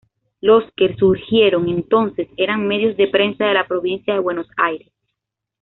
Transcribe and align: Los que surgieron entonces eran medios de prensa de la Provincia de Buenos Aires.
Los 0.39 0.63
que 0.75 0.95
surgieron 0.95 1.69
entonces 1.69 2.27
eran 2.35 2.67
medios 2.67 2.97
de 2.97 3.07
prensa 3.07 3.45
de 3.45 3.53
la 3.53 3.67
Provincia 3.67 4.15
de 4.15 4.19
Buenos 4.19 4.47
Aires. 4.57 4.91